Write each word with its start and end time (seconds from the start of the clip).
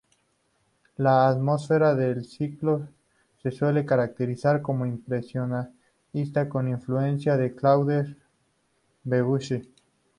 La 0.97 1.27
atmósfera 1.27 1.93
del 1.93 2.25
ciclo 2.25 2.87
se 3.43 3.51
suele 3.51 3.85
caracterizar 3.85 4.59
como 4.63 4.87
impresionista, 4.87 6.49
con 6.49 6.67
influencia 6.67 7.37
de 7.37 7.53
Claude 7.53 8.17
Debussy. 9.03 9.69